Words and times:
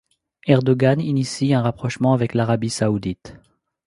Erdoğan 0.47 0.97
initie 0.99 1.53
un 1.55 1.61
rapprochement 1.61 2.13
avec 2.15 2.33
l'Arabie 2.33 2.71
saoudite. 2.71 3.35